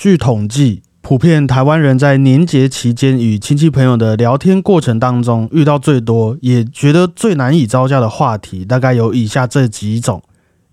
[0.00, 10.22] 据统计，普遍台湾人在年节期间与亲戚朋友的聊天过程当中，遇到最多也觉得最难以招架的话题，大概有以下这几种。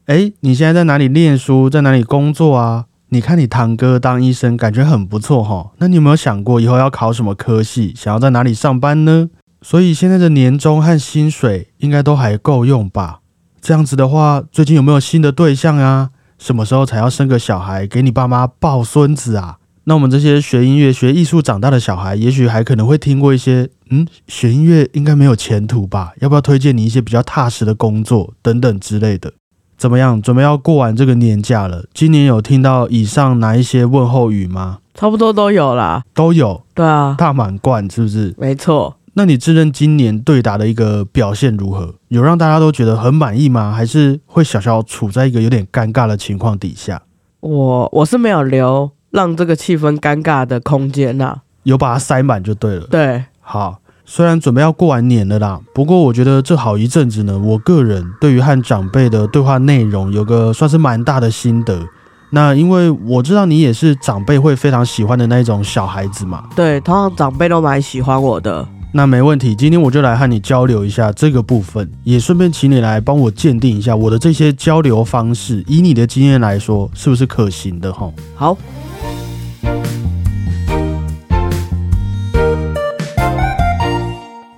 [0.06, 1.70] 哎，你现在在哪里念书？
[1.70, 2.86] 在哪里工作啊？
[3.10, 5.72] 你看你堂哥当医生，感觉很不错哈。
[5.80, 7.94] 那你有没有想过以后要考什么科系？
[7.98, 9.28] 想要在哪里上班呢？
[9.62, 13.20] 所以现在的年终和薪水应该都还够用吧？
[13.60, 16.12] 这样子的话，最近有没有新的对象啊？
[16.38, 19.58] 什么时候才要生个小孩给你爸妈抱孙子啊？
[19.86, 26.12] 那我们这些学音乐、学艺术长大的小孩，也许还可能会听过一些，嗯，学音乐应该没有前途吧？
[26.20, 29.32] 要不要推荐你一些比较踏实的工作等等之类的？
[29.78, 30.22] 怎么样？
[30.22, 34.80] 准备要过完这个年假了，今年有听到以上哪一些问候语吗？
[34.94, 38.36] 差不多都有啦，都有，对啊，大满贯是不是？
[38.38, 38.97] 没错。
[39.18, 41.96] 那你自认今年对答的一个表现如何？
[42.10, 43.74] 有让大家都觉得很满意吗？
[43.76, 47.02] 还是会小小处在一个有点尴尬的情况底下？
[47.40, 52.82] 我我是没有留让这个气氛尴尬的空间呐，有把它塞满就对了。
[52.92, 61.84] 对，好，虽然准备要过完年了啦，不过我觉得这好一阵子呢，我个人对于和长辈的对话内容有个算是蛮大的心得。
[62.30, 68.68] 那因为我知道你也是长辈会非常喜欢的那种小孩子嘛，对，通常长辈都蛮喜欢我的。
[68.98, 78.12] 那没问题，今天我就来和你交流一下这个部分，也顺便请你来帮我鉴定一下我的这些交流方式，以你的经验来说，是不是可行的哈？
[78.34, 78.58] 好。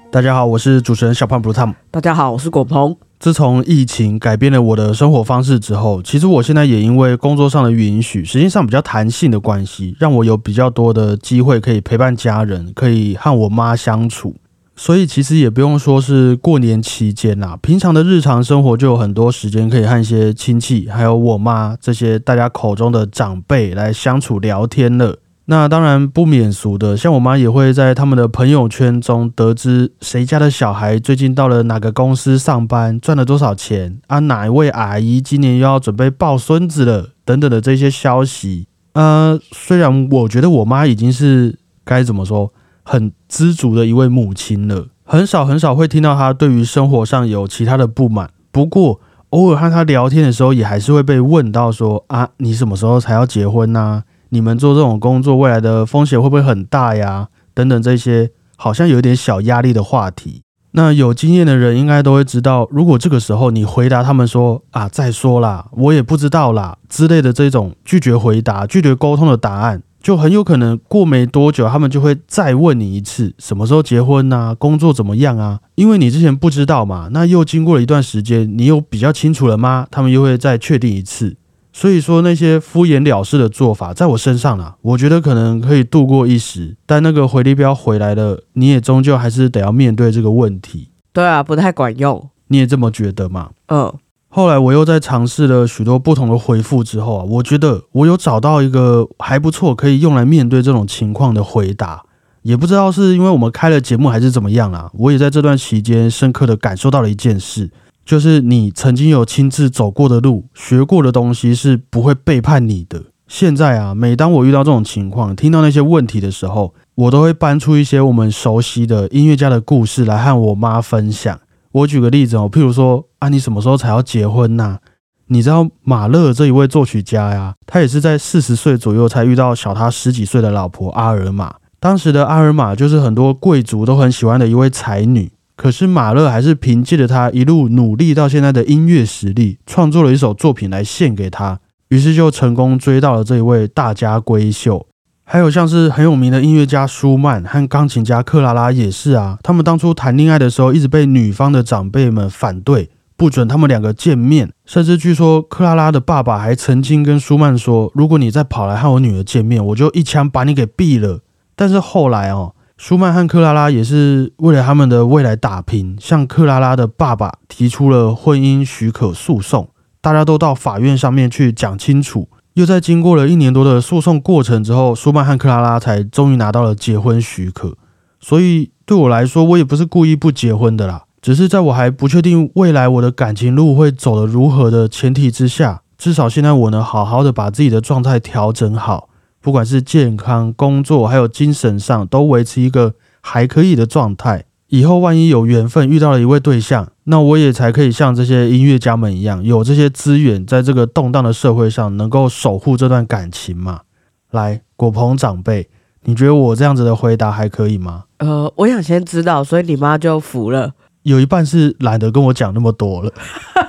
[0.09, 1.73] 大家好，我是主持人小胖 Blue Tom。
[1.91, 2.95] 大家好，我是果鹏。
[3.19, 14.35] 自从疫情改变了我的生活方式之后，其实我现在也因为工作上的允许，时间上比较弹性的关系，让我有比较多的机会可以陪伴家人，可以和我妈相处。
[14.77, 25.17] 所以其实也不用说是过年期间啦，平常的日常生活就有很多时间可以和一些亲戚，还有我妈这些大家口中的长辈来相处聊天了。
[25.51, 34.19] 那当然不免俗的，像我妈也会在他们的朋友圈中得知谁家的小孩最近到了哪个公司上班，赚了多少钱啊？
[34.19, 37.09] 哪一位阿姨今年又要准备抱孙子了？
[37.25, 38.67] 等等的这些消息。
[38.93, 42.53] 呃，虽然我觉得我妈已经是该怎么说，
[42.83, 48.29] 很知足的一位母亲了，很少很少会听到她对于生活上有其他的不满。
[48.51, 54.03] 不过偶尔和她聊天的时候，也还是会被问到说啊，你什么时候才要结婚呢？
[54.29, 57.27] 你们做这种工作，未来的风险会不会很大呀？
[57.53, 60.43] 等等这些好像有点小压力的话题。
[60.73, 74.55] 那有经验的人应该都会知道，如果这个时候你回答他们说啊，再说啦，我也不知道啦之类的这种拒绝回答、拒绝沟通的答案，就很有可能过没多久，他们就会再问你一次，什么时候结婚呐？
[74.55, 75.59] 工作怎么样啊？
[75.73, 79.87] 因为你之前不知道嘛，那又经过了一段时间，你有比较清楚了吗？
[79.89, 81.35] 他们又会再确定一次。
[81.71, 90.89] 所以说那些敷衍了事的做法，在我身上呢，我觉得可能可以度过一时，但那个回力标回来了，你也终究还是得要面对这个问题。
[91.13, 92.29] 对啊，不太管用。
[92.47, 93.51] 你也这么觉得吗？
[93.67, 93.93] 嗯。
[94.31, 102.03] 后来我又在尝试了许多不同的回复之后啊，我觉得我有找到一个还不错，可以用来面对这种情况的回答。
[102.43, 107.69] 也不知道是因为我们开了节目还是怎么样啊，我也在这段期间深刻的感受到了一件事。
[108.09, 113.03] 就是你曾经有亲自走过的路，学过的东西是不会背叛你的。
[113.27, 121.39] 现在啊，每当我遇到这种情况，听到那些问题的时候，我都会搬出一些我们熟悉的音乐家的故事来和我妈分享。
[121.71, 124.79] 我举个例子哦，譬如说啊，你什么时候才要结婚呐？
[125.27, 131.53] 你知道马勒这一位作曲家呀，他也是在四十岁左右才遇到小他十几岁的老婆阿尔玛。
[131.79, 135.31] 当时的阿尔玛就是很多贵族都很喜欢的一位才女。
[135.59, 141.59] 可是马勒还是凭借着他一路努力到现在的音乐实力，创作了一首作品来献给他，
[141.89, 144.87] 于是就成功追到了这一位大家闺秀。
[145.25, 161.19] 还有像是很有名的音乐家舒曼和钢琴家克拉拉也是啊，他们当初谈恋爱的时候，一直被女方的长辈们反对，不准他们两个见面，甚至据说克拉拉的爸爸还曾经跟舒曼说，如果你再跑来和我女儿见面，我就一枪把你给毙了。
[161.57, 162.55] 但是后来哦。
[162.79, 169.67] 舒曼和克拉拉也是为了他们的未来打拼，向克拉拉的爸爸提出了婚姻许可诉讼。
[169.99, 172.29] 大家都到法院上面去讲清楚。
[172.53, 177.75] 又在经过了一年多的诉讼过程之后，舒曼和克拉拉才终于拿到了结婚许可。
[178.21, 189.09] 所以对我来说，我也不是故意不结婚的啦，只是在我还不确定未来我的感情路会走得如何的前提之下，至少现在我能好好的把自己的状态调整好。
[189.41, 194.45] 不管是健康、工作，还有精神上，都维持一个还可以的状态。
[194.67, 203.81] 以后万一有缘分遇到了一位对象，那我也才可以像这些音乐家们一样，有这些资源，在这个动荡的社会上，能够守护这段感情嘛。
[204.29, 205.67] 来，果鹏长辈，
[206.03, 208.03] 你觉得我这样子的回答还可以吗？
[208.17, 210.73] 呃，我想先知道，所以你妈就服了。
[211.01, 213.11] 有一半是懒得跟我讲那么多了，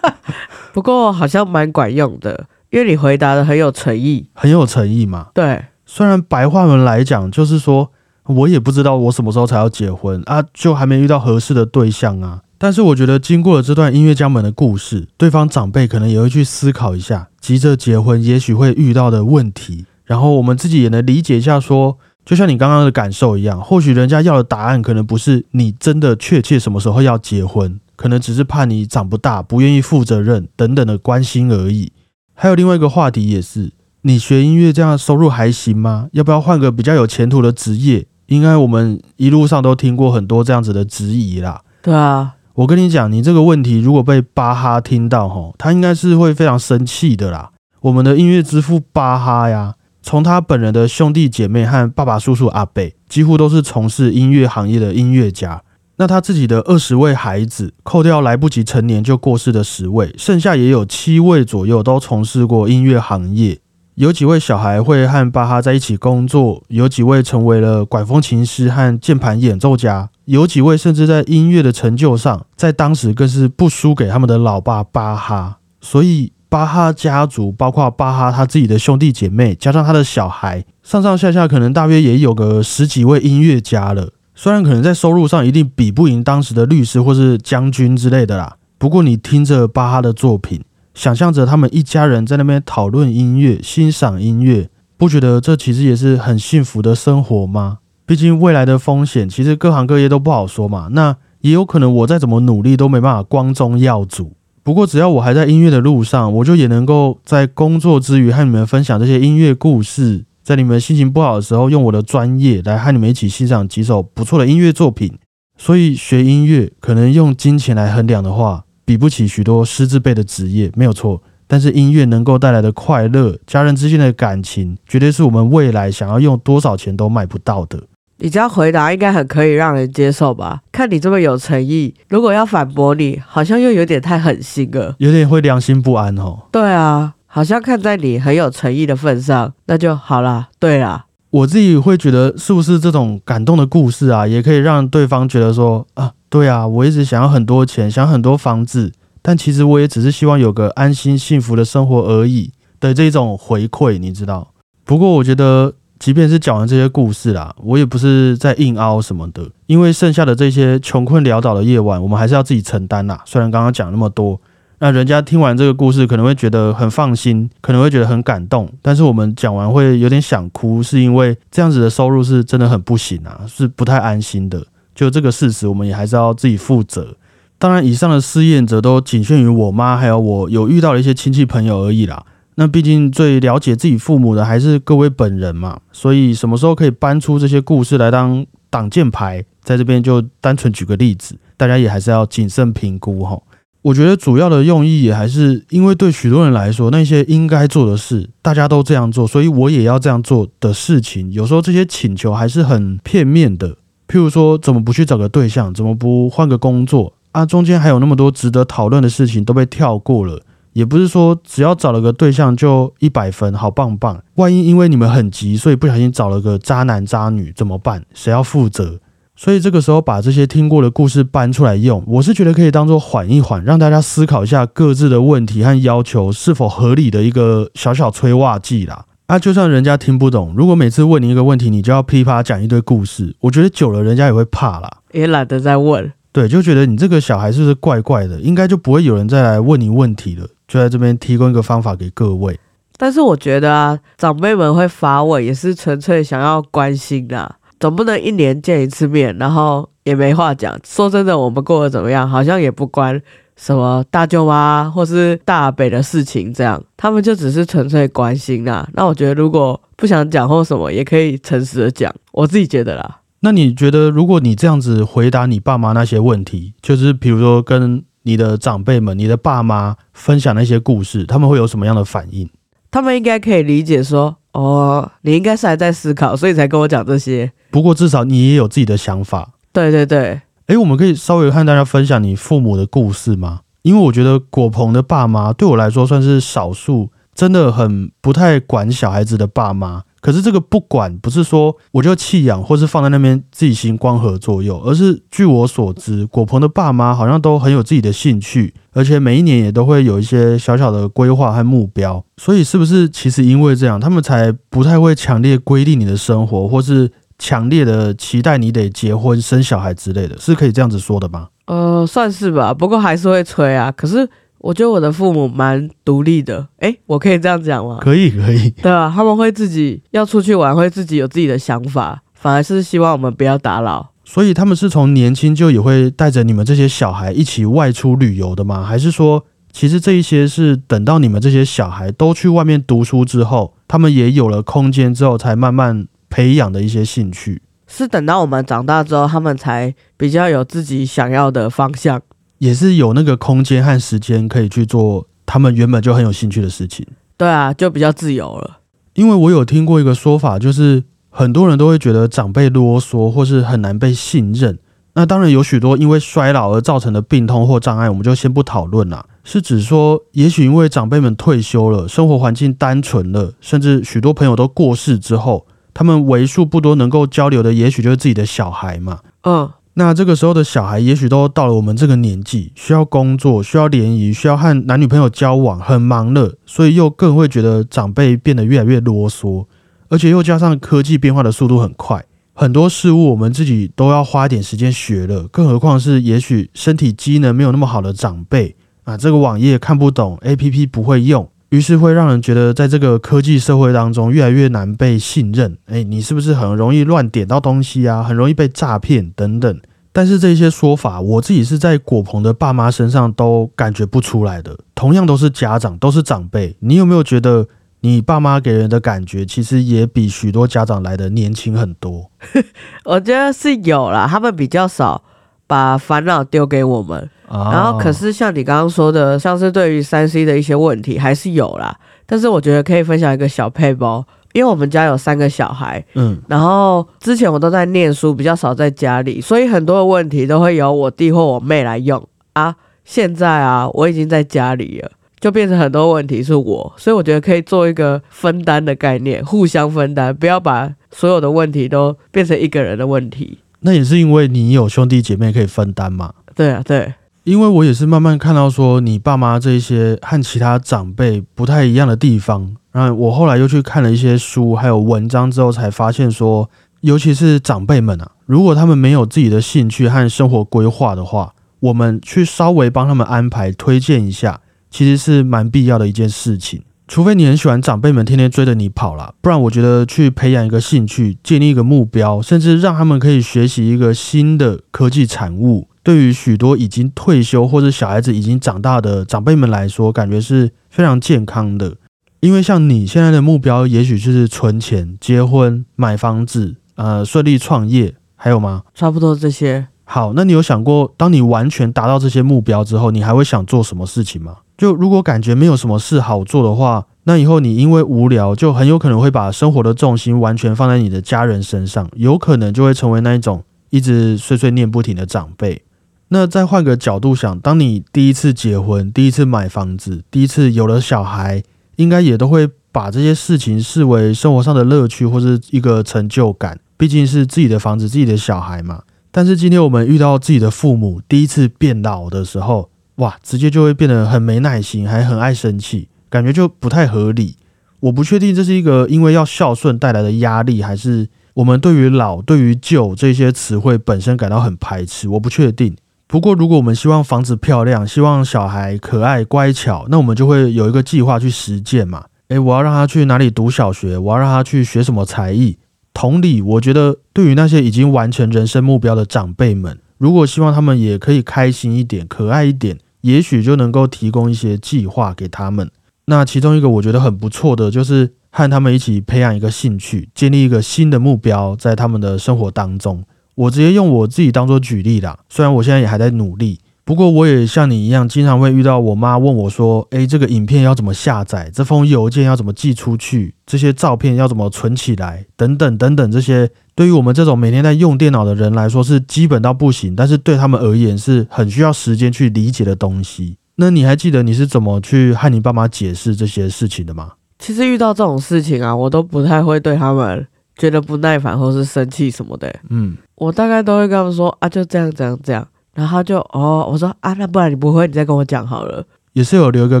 [0.72, 4.28] 不过好像蛮管用的，因为你回答的很有诚意。
[4.34, 5.28] 很有诚意嘛。
[5.32, 7.90] 对，虽然白话文来讲，就是说
[8.24, 12.42] 我也不知道我什么时候才要结婚啊，就还没遇到合适的对象啊。
[12.58, 21.96] 但是我觉得经过了这段音乐家们的故事，对方长辈可能也会去思考一下，急着结婚也许会遇到的问题，然后我们自己也能理解一下说。
[22.26, 31.92] 就像你刚刚的感受一样，或许人家要的答案可能不是你真的确切什么时候要结婚，可能只是怕你长不大，不愿意负责任等等的关心而已。
[32.38, 33.72] 还有另外一个话题也是，
[34.02, 36.08] 你学音乐这样收入还行吗？
[36.12, 38.06] 要不要换个比较有前途的职业？
[38.26, 41.62] 应该我们一路上都听过很多这样子的质疑啦。
[41.80, 47.52] 对啊，我跟你讲，你这个问题如果被巴哈听到吼，他应该是会非常生气的啦。
[47.80, 49.74] 我们的音乐之父巴哈呀。
[50.02, 55.60] 从他本人的兄弟姐妹和爸爸、叔叔、阿伯，几乎都是从事音乐行业的音乐家。
[55.98, 63.58] 那他自己的二十位孩子，扣掉来不及成年就过世的十位，剩下也有七位左右都从事过音乐行业。
[63.94, 75.58] 有几位小孩会和巴哈在一起工作，有几位成为了管风琴师和键盘演奏家，有几位甚至在音乐的成就上，在当时更是不输给他们的老爸巴哈。
[75.80, 76.32] 所以。
[76.48, 84.10] 巴哈家族包括巴哈他自己的兄弟姐妹，加上他的小孩，上上下下可能大约也有个十几位音乐家了。
[84.38, 90.62] 虽然可能在收入上一定比不赢当时的律师或是将军之类的啦，不过你听着巴哈的作品，
[90.92, 94.68] 想象着他们一家人在那边讨论音乐、欣赏音乐，
[94.98, 97.78] 不觉得这其实也是很幸福的生活吗？
[98.04, 100.88] 毕竟未来的风险其实各行各业都不好说嘛。
[100.92, 104.34] 那也有可能我再怎么努力都没办法光宗耀祖。
[104.62, 115.18] 不过，只要我还在音乐的路上，我就也能够在工作之余和你们分享这些音乐故事，在你们心情不好的时候，用我的专业来和你们一起欣赏几首不错的音乐作品。
[115.58, 121.20] 所以，学音乐可能用金钱来衡量的话，比不起许多师资辈的职业，没有错。
[121.48, 127.82] 但是，音乐能够带来的快乐、家人之间的感情，绝对是我们未来想要用多少钱都买不到的。
[128.18, 130.60] 你这样回答应该很可以让人接受吧？
[130.70, 136.44] 看你这么有诚意，如果要反驳你，好像又有点太狠心了，有点会良心不安哦。
[136.52, 140.48] 对啊，好像看在你很有诚意的份上，那就好啦。
[140.58, 148.90] 对啦，我自己会觉得，是不是这种感动的故事啊，也可以让对方觉得说啊，对啊，我一直想要很多钱，想很多房子，
[149.20, 152.50] 但其实我也只是希望有个安心幸福的生活而已
[152.80, 154.54] 的这种回馈，你知道？
[154.86, 155.74] 不过我觉得。
[155.98, 163.22] 即便是讲完这些故事啦，我也不是在硬凹什么的，因为剩下的这些穷困潦倒的夜晚，我们还是要自己承担啦。
[163.24, 164.38] 虽然刚刚讲那么多，
[164.78, 174.66] 那人家听完这个故事可能会觉得很放心，可能会觉得很感动，但是我们讲完会有点想哭，是因为这样子的收入是真的很不行啊， 是不太安心的。
[174.94, 177.16] 就这个事实，我们也还是要自己负责。
[177.58, 182.24] 当然，以上的试验者都仅限于我妈还有我有遇到的一些亲戚朋友而已啦。
[182.56, 193.38] 那毕竟最了解自己父母的还是各位本人嘛，所以什么时候可以搬出这些故事来当挡箭牌，在这边就单纯举个例子，大家也还是要谨慎评估哈。
[193.86, 203.76] 我觉得主要的用意也还是因为对许多人来说，那些应该做的事，大家都这样做，所以我也要这样做的事情，有时候这些请求还是很片面的。
[204.08, 207.46] 譬如说，怎么不去找个对象，怎么不换个工作啊？
[207.46, 210.40] 中间还有那么多值得讨论的事情都被跳过了。
[210.72, 214.20] 也不是说只要找了个对象就一百分，好棒棒。
[214.34, 218.04] 万一因为你们很急，所以不小心找了个渣男渣女怎么办？
[218.12, 218.98] 谁要负责？
[219.36, 229.04] 所以这个时候把这些听过的故事搬出来用，我是觉得可以当做缓一缓，让大家思考一下各自的问题和要求是否合理的一个小小催化剂啦。
[229.26, 236.12] 啊，就算人家听不懂，如果每次问你一个问题，你就要噼啪讲一堆故事，我觉得久了人家也会怕啦，也懒得再问。
[236.32, 238.40] 对，就觉得你这个小孩是不是怪怪的？
[238.40, 240.46] 应该就不会有人再来问你问题了。
[240.68, 242.58] 就在这边提供一个方法给各位。
[242.96, 250.78] 但是我觉得啊，长辈们会发问也是纯粹想要关心的，总不能一年见一次面，然后也没话讲。
[250.84, 253.20] 说真的，我们过得怎么样，好像也不关
[253.56, 258.88] 什么大舅妈或是大北的事情，这样他们就只是纯粹关心啊。
[258.94, 262.14] 那我觉得如果不想讲或什么，也可以诚实的讲。
[262.32, 263.20] 我自己觉得啦。
[263.40, 272.50] 那你觉得，如果你这样子回答你爸妈那些问题，就是比如说跟你的长辈们、你的爸妈分享那些故事，他们会有什么样的反应？
[272.90, 277.52] 他们应该可以理解说，哦，你应该是还在思考，所以才跟我讲这些。
[277.70, 279.50] 不过至少你也有自己的想法。
[279.70, 280.40] 对对对。
[280.68, 283.60] 诶，我们可以稍微和大家分享你父母的故事吗？
[283.82, 290.04] 因为我觉得果鹏的爸妈对我来说算是少数真的很不太管小孩子的爸妈。
[290.20, 302.24] 可是这个不管不是说我就弃养，或是放在那边自己行光合作用，而是据我所知，果鹏的爸妈好像都很有自己的兴趣，而且每一年也都会有一些小小的规划和目标。
[302.38, 311.48] 所以是不是其实因为这样，他们才不太会强烈规定你的生活，或是强烈的期待你得结婚生小孩之类的，是可以这样子说的吗？
[311.66, 313.92] 呃，算是吧，不过还是会催啊。
[313.92, 314.28] 可是。
[314.66, 317.98] 我觉得我的父母蛮独立的，哎，我可以这样讲吗？
[318.00, 318.68] 可以，可以。
[318.82, 324.10] 对啊，他们会自己要出去玩，会自己有自己的想法，反而是希望我们不要打扰。
[324.24, 328.82] 所以他们是从年轻就也会带着你们这些小孩一起外出旅游的吗？
[328.82, 337.62] 还是说，其实这一些是等到你们这些小孩都去外面读书之后，他们也有了空间之后，才慢慢培养的一些兴趣？
[337.86, 342.20] 是等到我们长大之后，他们才比较有自己想要的方向。
[342.58, 347.06] 也是有那个空间和时间可以去做他们原本就很有兴趣的事情。
[347.36, 348.78] 对啊，就比较自由了。
[349.14, 354.78] 因为我有听过一个说法，就是很多人都会觉得长辈啰嗦或是很难被信任。
[355.14, 359.26] 那当然有许多因为衰老而造成的病痛或障碍，我们就先不讨论了。
[359.44, 369.20] 是指说，也许因为长辈们退休了，生活环境单纯了，甚至许多朋友都过世之后，他们为数不多能够交流的，也许就是自己的小孩嘛。
[369.44, 369.70] 嗯。
[369.98, 379.64] 那这个时候的小孩，也许都到了我们这个年纪，需要工作，需要联谊，需要和男女朋友交往，很忙了，所以又更会觉得长辈变得越来越啰嗦，
[380.10, 382.22] 而且又加上科技变化的速度很快，
[382.52, 391.48] 很多事物我们自己都要花点时间学了，更何况是也许身体机能没有那么好的长辈啊，这个网页看不懂，APP 不会用。
[391.70, 395.76] 于是会让人觉得，在这个科技社会当中，越来越难被信任。
[395.86, 398.22] 哎，你是不是很容易乱点到东西啊？
[398.22, 399.80] 很容易被诈骗等等。
[400.12, 404.78] 但是这些说法，我自己是在果鹏的爸妈身上都感觉不出来的。
[404.94, 407.66] 同样都是家长，都是长辈，你有没有觉得
[408.00, 412.30] 你爸妈给人的感觉，其实也比许多家长来的年轻很多？
[413.04, 415.22] 我觉得是有啦，他们比较少
[415.66, 417.28] 把烦恼丢给我们。
[417.48, 421.96] 然后，可是像你刚刚说的，像是对于三 C 的一些问题，还是有啦。
[422.26, 432.74] 但是我觉得可以分享一个小配包，因为我们家有三个小孩，嗯，然后之前我都在念书，比较少在家里，所以很多的问题都会由我弟或我妹来用啊。
[433.04, 443.60] 现在啊，我已经在家里了，就变成很多问题是我，所以我觉得可以做一个分担的概念，互相分担，不要把所有的问题都变成一个人的问题。
[443.80, 446.32] 那也是因为你有兄弟姐妹可以分担嘛？
[446.54, 447.14] 对啊，对。
[447.44, 456.68] 因为我也是慢慢看到说你爸妈这些和其他长辈不太一样的地方，然后我后来又去看了一些书还有文章之后，才发现说，
[457.02, 466.82] 尤其是长辈们啊，如果他们没有自己的兴趣和生活规划的话，我们去稍微帮他们安排推荐一下，其实是蛮必要的一件事情。
[467.08, 475.88] 除非你很喜欢长辈们天天追着你跑啦，不然我觉得去培养一个兴趣，建立一个目标，甚至让他们可以学习一个新的科技产物。
[476.02, 481.96] 对于许多已经退休或者小孩子已经长大的长辈们来说，感觉是非常健康的。
[482.40, 488.82] 因为像你现在的目标，也许就是存钱、结婚、买房子，呃，顺利创业，还有吗？
[488.94, 489.88] 差不多这些。
[490.04, 494.58] 好，那你有想过，当你完全达到这些目标之后，你还会想做什么事情吗？
[494.76, 505.82] 就如果感觉没有什么事好做的话，那以后你因为无聊，就很有可能会把生活的重心完全放在你的家人身上，有可能就会成为那一种一直碎碎念不停的长辈。
[506.28, 511.62] 那再换个角度想，当你第一次结婚、第一次买房子、第一次有了小孩，
[511.96, 516.78] 应该也都会把这些事情视为生活上的乐趣或是一个成就感。
[516.96, 519.02] 毕竟是自己的房子、自己的小孩嘛。
[519.30, 527.56] 但是今天我们遇到自己的父母第一次变老的时候，哇，直接就会变得很没耐心，还很爱生气，感觉就不太合理。
[528.00, 535.28] 我不确定这是一个因为要孝顺带来的压力，还是我们对于老、对于旧这些词汇本身感到很排斥。
[535.30, 535.96] 我不确定。
[536.26, 542.26] 不过，如果我们希望房子漂亮，希望小孩可爱乖巧，那我们就会有一个计划去实践嘛。
[542.48, 544.18] 诶，我要让他去哪里读小学？
[544.18, 545.78] 我要让他去学什么才艺？
[546.12, 555.90] 同理，我觉得对于那些已经完成人生目标的长辈们，如果希望他们也可以开心一点、可爱一点，也许就能够提供一些计划给他们。
[556.26, 563.24] 那其中一个我觉得很不错的，就是和他们一起培养一个兴趣，建立一个新的目标，在他们的生活当中。
[563.54, 571.70] 我直接用我自己当做举例啦，虽然我现在也还在努力，不过我也像你一样，经常会遇到我妈问我说：“诶，这个影片要怎么下载？
[571.72, 573.54] 这封邮件要怎么寄出去？
[573.64, 575.46] 这些照片要怎么存起来？
[575.56, 583.58] 等等等等，这些对于我们这种每天在用电脑的人来说是基本到不行，但是对他们而言是很需要时间去理解的东西。
[583.74, 587.32] 那你还记得你是怎么去和你爸妈解释这些事情的吗？
[587.58, 592.74] 其实遇到这种事情啊，我都不太会对他们觉得不耐烦或是生气什么的。
[592.88, 599.04] 嗯，我大概都会跟他们说啊，就这样这样这样，然后就哦，我说啊，那不然你不会，你再跟我讲好了。
[599.34, 600.00] 也是有留一个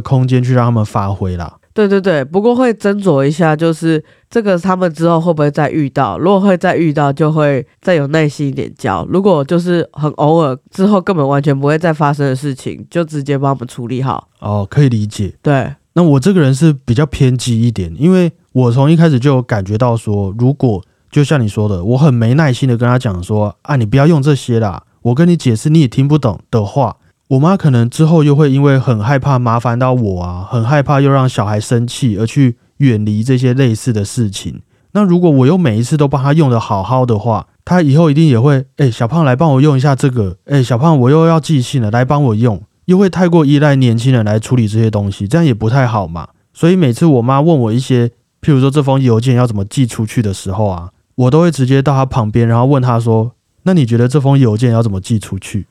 [0.00, 1.56] 空间去让他们发挥啦。
[1.76, 6.16] 对对对，不过会斟酌一下，就是这个他们之后会不会再遇到？
[6.16, 14.26] 如果会再遇到，就会再有耐心一点教；如果就是很偶尔之后根本完全不会再发生的事情，就直接帮我们处理好。
[14.40, 15.34] 哦，可以理解。
[15.42, 26.96] 对，那我这个人是比较偏激一点，因为我从一开始就有感觉到说，如果就像你说的，我很没耐心的跟他讲说啊，你不要用这些啦，我跟你解释你也听不懂的话。
[27.28, 34.62] 我妈可能之后又会因为很害怕麻烦到我啊，很害怕又让小孩生气而去远离这些类似的事情。
[34.92, 46.28] 那如果我又每一次都帮他用的好好的话，他以后一定也会，哎，小胖来帮我用一下这个，哎，小胖我又要寄信了，来帮我用，又会太过依赖年轻人来处理这些东西，这样也不太好嘛。
[46.54, 48.08] 所以每次我妈问我一些，
[48.40, 53.32] 譬如说这封邮件要怎么寄出去的时候啊，我都会直接到他旁边，然后问他说，
[53.64, 55.66] 那你觉得这封邮件要怎么寄出去？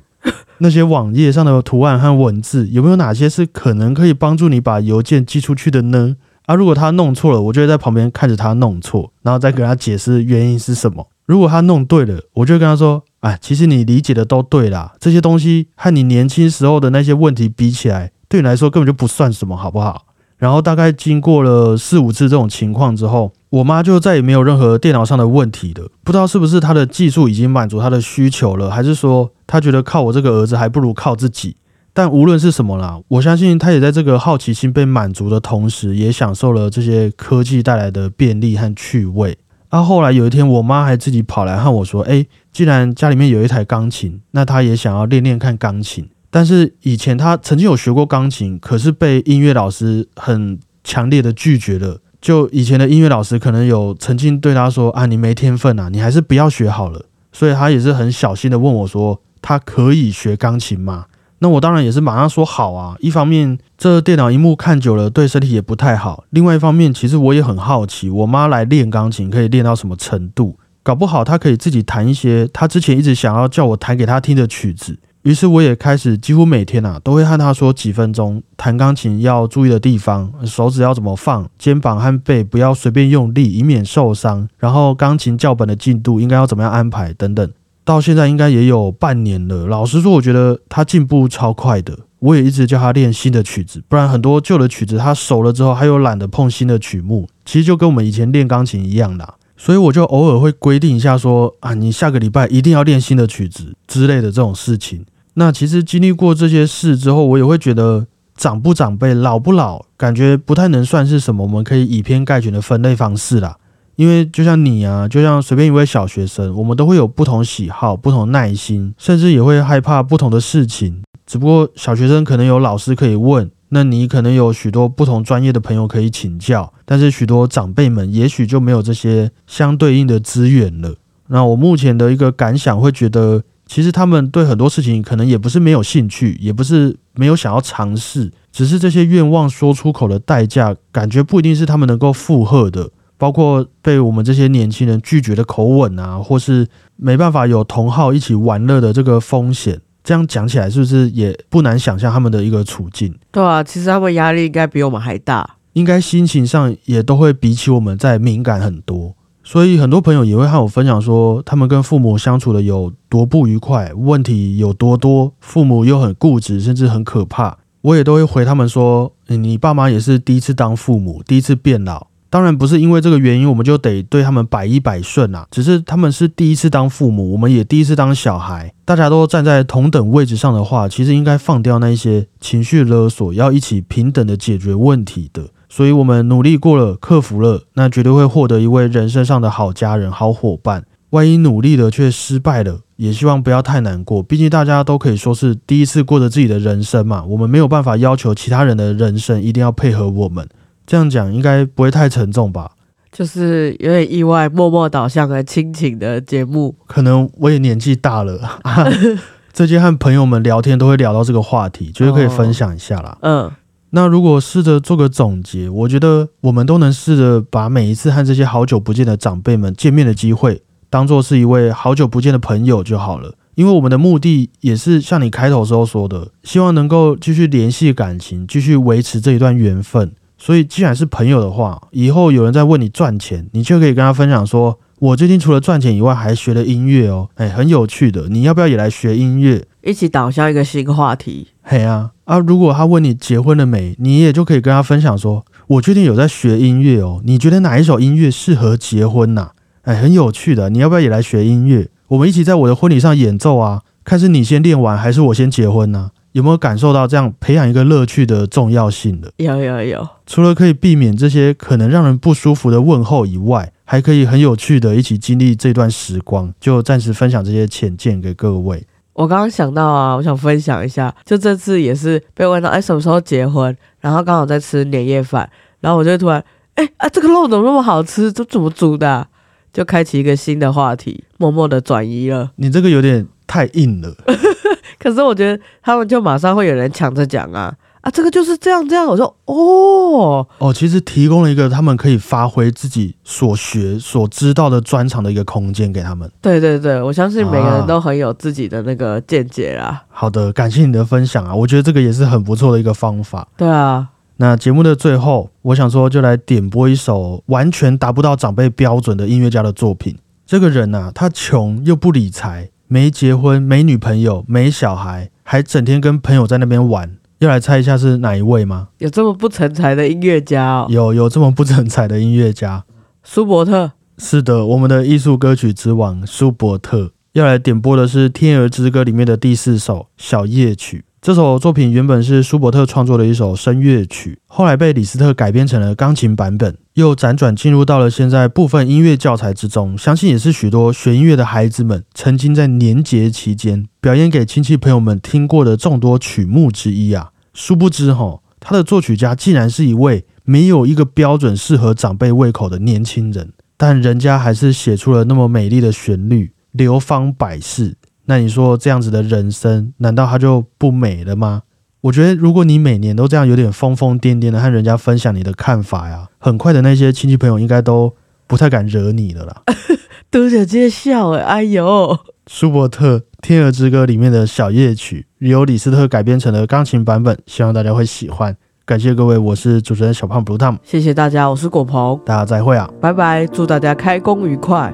[0.59, 6.15] 那些网页上的图案和文字有没有哪些是可能可以帮助你把邮件寄出去的呢？
[6.45, 11.07] 啊，如果他弄错了，我就会在旁边看着他弄错，然后再跟他解释原因是什么。
[11.25, 20.05] 如果他弄对了，我就跟他说：“哎，其实你理解的都对啦，这些东西和你年轻时候的那些问题比起来，对你来说根本就不算什么，好不好？”
[20.37, 25.89] 然后大概经过了四五次这种情况之后，我妈就再也没有任何电脑上的问题了。
[26.03, 31.55] 不知道是不是她的技术已经满足她的需求了，还是说她觉得靠我这个儿子还不如靠自己。
[31.93, 39.37] 但无论是什么啦，我相信她也在这个好奇心被满足的同时，也享受了这些科技带来的便利和趣味。
[39.69, 52.01] 啊，后来有一天，我妈还自己跑来和我说：“哎，既然家里面有一台钢琴，那她也想要练练看钢琴。”但是以前他曾经有学过钢琴，可是被音乐老师很强烈的拒绝了。
[52.25, 61.05] 就以前的音乐老师可能有曾经对他说：“啊，你没天分啊，你还是不要学好了。”所以他也是很小心的问我说：“他可以学钢琴吗？”
[61.37, 62.95] 那我当然也是马上说好啊。
[62.99, 70.57] 一方面这电脑荧幕看久了对身体也不太好，另外一方面其实我也很好奇，我妈来练钢琴可以练到什么程度？
[70.81, 74.97] 搞不好她可以自己弹一些她之前一直想要叫我弹给她听的曲子。
[75.25, 84.47] 于是我也开始几乎每天啊，都会和他说几分钟弹钢琴要注意的地方，手指要怎么放，肩膀和背不要随便用力，以免受伤。
[84.59, 87.51] 然后钢琴教本的进度应该要怎么样安排等等。
[87.83, 89.65] 到现在应该也有半年了。
[89.65, 91.97] 老实说，我觉得他进步超快的。
[92.19, 97.27] 我也一直叫他练新的曲子，不然很多旧的曲子他熟了之后，他又懒得碰新的曲目。
[97.43, 99.33] 其实就跟我们以前练钢琴一样的。
[99.57, 105.03] 所以我就偶尔会规定一下，说啊，你下个礼拜一定要练新的曲子之类的这种事情。
[105.35, 113.57] 那其实经历过这些事之后，我也会觉得长不长辈、老不老，感觉不太能算是什么我们可以以偏概全的分类方式啦。
[113.97, 121.01] 因为就像你啊，就像随便一位小学生，我们都会有不同喜好、不同耐心，甚至也会害怕不同的事情。
[121.25, 130.95] 只不过小学生可能有老师可以问，那你可能有许多不同专业的朋友可以请教，但是许多长辈们也许就没有这些相对应的资源了。
[131.27, 133.43] 那我目前的一个感想会觉得。
[133.65, 142.91] 其实他们对很多事情可能也不是没有兴趣，也不是没有想要尝试，只是这些愿望说出口的代价，感觉不一定是他们能够负荷的。
[143.17, 149.79] 包括被我们这些年轻人拒绝的口吻啊，或是没办法有同好一起玩乐的这个风险。
[150.03, 153.15] 这样讲起来，是不是也不难想象他们的一个处境？
[153.31, 159.15] 对啊，其实他们压力应该比我们还大，应该心情上也都会比起我们在敏感很多。
[159.47, 167.59] 所以很多朋友也会和我分享说，他们跟父母相处的有多不愉快，问题有多多，父母又很固执，甚至很可怕。
[167.81, 172.07] 我也都会回他们说，你爸妈也是第一次当父母，第一次变老。
[172.31, 175.47] 当然不是因为这个原因，我们就得对他们百依百顺啊。
[175.51, 185.43] 只是他们是第一次当父母，我们也第一次当小孩，大家都站在同等位置上的话，其实应该放掉那一些情绪勒索，要一起平等的解决问题的。
[185.75, 190.85] 所以，我们努力过了，克服了，那绝对会获得一位人生上的好家人、好伙伴。
[191.09, 194.23] 万一努力了却失败了，也希望不要太难过。
[194.23, 200.47] 毕竟大家都可以说是第一次过着自己的人生嘛，我们没有办法要求其他人的人生一定要配合我们。
[200.87, 202.71] 这样讲应该不会太沉重吧？
[203.11, 206.73] 就是有点意外，默默导向和亲情的节目。
[206.87, 208.61] 可能我也年纪大了，
[209.51, 213.17] 最近和朋友们聊天都会聊到这个话题， 觉得可以分享一下啦。
[213.19, 213.51] 嗯。
[213.95, 223.35] 那如果试着做个总结，我觉得我们都能试着把每一次和这些好久不见的长辈们见面的机会，当做是一位好久不见的朋友就好了。
[223.55, 230.11] 因为我们的目的也是像你开头时候说的，希望能够继续联系感情，继续维持这一段缘分。
[230.37, 239.65] 所以既然是朋友的话，以后有人在问你赚钱，你就可以跟他分享说，我最近除了赚钱以外，还学了音乐哦，哎，很有趣的，你要不要也来学音乐？
[239.81, 241.47] 一起导向一个新话题。
[241.61, 242.39] 嘿啊啊！
[242.39, 249.51] 如果他问你结婚了没，你也就可以跟他分享说，我最近有在学音乐哦，你觉得哪一首音乐适合结婚呐、
[249.83, 251.87] 哎，很有趣的，你要不要也来学音乐？
[252.09, 259.31] 我们一起在我的婚礼上演奏啊，看是你先练完还是我先结婚呢、有没有感受到这样培养一个乐趣的重要性的？
[259.37, 266.51] 有有有，除了可以避免这些可能让人不舒服的问候以外，还可以很有趣的一起经历这段时光。
[266.59, 268.87] 就暂时分享这些浅见给各位。
[269.15, 273.75] 我刚刚想到啊，我想分享一下，就这次也是被问到，哎，什么时候结婚？
[274.01, 275.49] 然后刚好在吃年夜饭，
[275.79, 276.43] 然后我就突然，
[276.75, 278.29] 哎啊，这个肉怎么那么好吃？
[278.29, 279.25] 这怎么煮的啊、
[279.71, 282.51] 就开启一个新的话题，默默的转移了。
[282.57, 284.13] 你这个有点太硬了。
[284.99, 287.73] 可是我觉得他们就马上会有人抢着讲啊
[288.05, 289.07] 啊，这个就是这样这样。
[289.07, 296.31] 我说哦，哦，其实提供了一个他们可以发挥自己所学所知道的专长的一个空间给他们。
[296.39, 300.03] 对对对，我相信每个啊人都很有自己的那个见解啦。
[300.09, 303.47] 好的，感谢你的分享啊，我觉得这个也是很不错的一个方法。
[303.57, 310.15] 对啊，那节目的最后，我想说就来点播一首完全达不到长辈标准的音乐家的作品。
[310.45, 317.17] 这个人呐、他穷又不理财，没结婚，没女朋友，没小孩，还整天跟朋友在那边玩。
[317.45, 318.87] 要来猜一下是哪一位吗？
[318.97, 322.83] 有这么不成才的音乐家哦，有有这么不成才的音乐家？
[323.23, 323.91] 舒伯特。
[324.17, 330.99] 是的，我们的艺术歌曲之王舒伯特要来点播的是《天鹅之歌》里面的第四首《小夜曲》。
[331.21, 339.97] 这首作品原本是舒伯特创作的一首声乐曲，后来被李斯特改编成了钢琴版本，又辗转进入到了现在部分音乐教材之中。
[339.97, 347.31] 相信也是许多学音乐的孩子们曾经在年节期间表演给亲戚朋友们听过的众多曲目之一啊。
[347.55, 353.53] 殊不知哈，他的作曲家竟然是一位没有一个标准适合长辈胃口的年轻人。
[353.77, 357.95] 但人家还是写出了那么美丽的旋律，流芳百世。
[358.25, 361.63] 那你说这样子的人生，难道他就不美了吗？
[362.01, 368.15] 我觉得，如果你每年都这样有点疯疯癫癫的和人家分享你的看法呀，很快的那些亲戚朋友应该都
[368.47, 369.63] 不太敢惹你了啦。
[370.29, 378.55] 都姐介绍哎，哎呦，舒伯特《天鹅之歌》里面的小夜曲，由李斯特改编成了钢琴版本，希望大家会喜欢。
[378.85, 382.87] 感谢各位，我是主持人小胖 Blue Tom，谢谢大家，我是果鹏，大家再会啊。
[383.01, 384.93] 拜拜，祝大家开工愉快。